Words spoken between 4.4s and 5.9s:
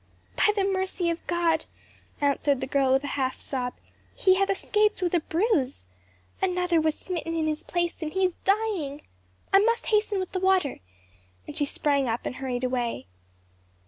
escaped with a bruise;